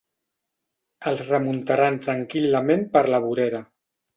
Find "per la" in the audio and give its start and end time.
2.97-3.21